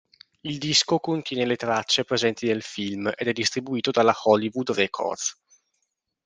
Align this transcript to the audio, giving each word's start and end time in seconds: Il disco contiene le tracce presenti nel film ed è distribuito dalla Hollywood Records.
Il 0.41 0.57
disco 0.57 0.97
contiene 0.97 1.45
le 1.45 1.55
tracce 1.57 2.05
presenti 2.05 2.47
nel 2.47 2.63
film 2.63 3.13
ed 3.15 3.27
è 3.27 3.31
distribuito 3.31 3.91
dalla 3.91 4.15
Hollywood 4.23 4.71
Records. 4.71 5.39